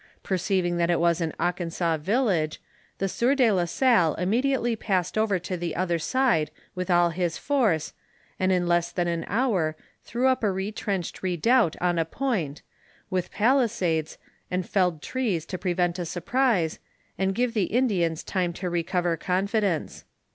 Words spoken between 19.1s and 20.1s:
confidence.